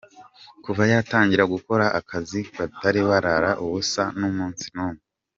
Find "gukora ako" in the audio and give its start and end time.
1.53-2.03